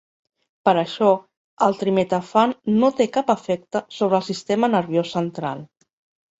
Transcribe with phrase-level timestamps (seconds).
[0.69, 1.09] Per això,
[1.65, 5.67] el trimetafan no té cap efecte sobre el sistema nerviós central.